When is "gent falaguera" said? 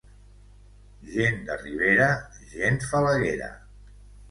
2.55-3.53